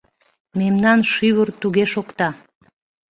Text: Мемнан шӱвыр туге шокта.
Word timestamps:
Мемнан 0.59 0.99
шӱвыр 1.11 1.49
туге 1.61 1.85
шокта. 1.93 2.29